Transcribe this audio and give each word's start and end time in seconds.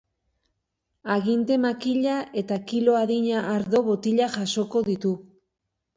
Aginte 1.15 1.57
makila 1.65 2.17
eta 2.43 2.59
kilo 2.71 2.97
adina 3.03 3.45
ardo 3.53 3.85
botila 3.91 4.31
jasoko 4.39 4.83
ditu. 4.93 5.13